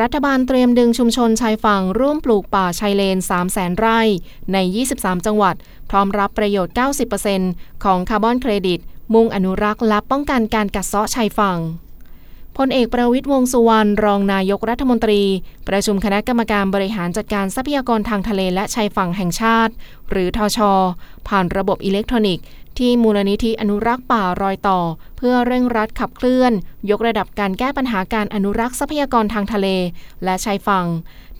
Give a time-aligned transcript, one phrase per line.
[0.00, 4.00] รัฐบาลเตรียมดึงชุมชนชายฝั่งร่วมปลูกป่าชายเลน 3 0 0แสนไร่
[4.52, 4.56] ใน
[4.92, 5.54] 23 จังหวัด
[5.90, 6.74] พร้อมรับประโยชน์
[7.28, 8.80] 90%ของคาร์บอนเครดิต
[9.14, 11.58] มุ่งอนุรักษ์และป้องกันการกัดเซาะชายฝั่ง
[12.58, 15.22] พลเอกประวิตรวงษ์สุวรรณรองนายกรัฐมนตรี
[15.68, 19.72] ประชุมคณะกรรมการบริหารจัดการทรัพยากรทางทะเลและชายฝั่งแห่งชาติ
[20.10, 20.58] หรือทช
[21.28, 22.44] ผ่านระบบอิเล็กทรอนิกส์
[22.78, 24.80] ที่มูลนิธิอนุรักษ์ป่ารอยต่อ
[25.16, 26.52] เพื่อเร่งรัดขับเคลื่อน
[26.90, 29.66] ยกระดับการแก้ปัญหาการอนุรักษ์ทรัพยากรทางทะเล
[30.24, 30.86] และชายฝั่ง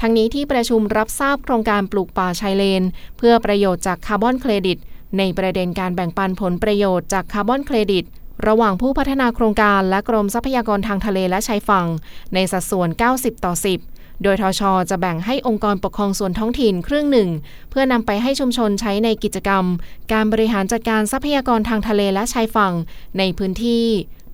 [0.00, 2.82] ทั้งนี้ที่ประชุมรับทราบโครงการปลูกป่าชายเลน
[3.18, 4.78] เพื่อประโยชน์จากคาร์บอนเครดิต
[5.18, 8.04] ในประเด็นการแบ่งปันผลประโยชน์จากคาร์บอนเครดิต
[8.48, 11.86] ระหว่างผู้พัฒนาโครงการและกรมทรัพยากรทางทะเลและชายฝั่ง
[12.34, 13.52] ในสัดส่วน 90 ต่อ
[13.88, 17.30] 10 โดยทชจะแบ่งให้องค์กรปกครองส่วนท้องถิ่นครึ่งหนึ่ง
[17.70, 19.64] เพื่อนำไปให้ชุมชนใช้ในกิจกรรม
[20.12, 22.72] การบริหารจัดการทรัพยากรทางทะเลและชายฝั่ง
[23.18, 23.86] ในพื้นที่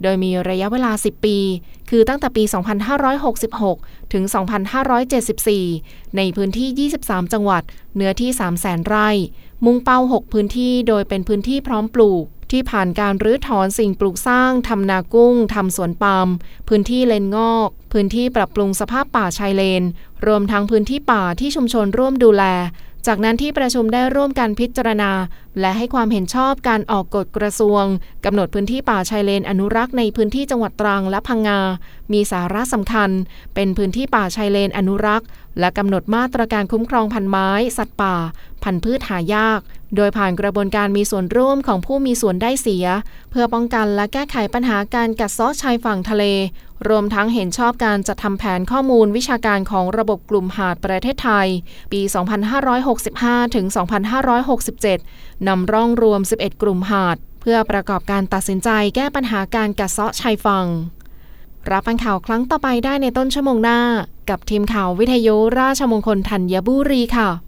[0.03, 1.39] โดยมีระยะเวลา 10 ปี
[1.91, 4.25] คือตั้งแต่ปี 2566 ถึง
[5.41, 7.63] 2574 ในพื้นที่ 23 จังหวัด
[7.97, 8.31] เนื้อที่
[8.61, 9.09] 300,000 ไร่
[9.65, 16.29] มุ่งเป้า 6 พื้นที่ โดยเป็นพื้นที่พร้อมปลูก ที่ผ่านการรื้อถอนสิ่งปลูกสร้างทำนากุ้งทำสวนปาล์ม
[16.69, 19.83] พื้นที่เลนงอก พื้นที่ปรับปรุงสภาพป่าชายเลน
[20.27, 22.45] รวมทั้งพื้นที่ป่าที่ชุมชนร่วมดูแล
[23.07, 25.13] จากนั้นที่ประชุมได้ร่วมกันพิจารณา
[25.61, 27.85] และให้ความเห็นชอบการออกกฎกระทรวง
[28.25, 31.61] กำหนดพื้นที่ป่าชายเลนอนุรักษ์ในพื้นที่จังหวัดตรังและพังงา
[32.13, 33.11] มีสาระสำคัญ
[33.55, 35.29] เป็นพื้นที่ป่าชายเลนอนุรักษ์
[35.61, 38.17] และกำหนดมาตรการคุ้มครองพันไม้ สัตว์ป่า
[38.69, 39.61] พันธุ์พืชหายาก
[39.97, 42.87] โดยผ่านกระบวนการมีส่วนร่วมของผู้มีส่วนได้เสีย
[43.31, 46.25] เพื่อป้องกันและแก้ไขปัญหาการกัดเซาะชายฝั่งทะเล
[46.89, 51.49] รวมทั้งเห็นชอบการจัดทำแผนข้อมูลวิชาการของระบบกลุ่มหาดประเทศไทย
[51.93, 52.01] ปี
[52.79, 53.67] 2565 ถึง
[54.97, 60.67] 2567 นำร่องรวม 11 กลุ่มหาด เพื่อประกอบการตัดสินใจแก้ปัญหาการกัดเซาะชายฝั่ง
[61.71, 63.81] รับฟังข่าวครั้งต่อไปได้ในต้นชั่วโมงหน้า
[64.31, 67.48] กับทีมข่าววิทยุราชมงคลธัญบุรีค่ะ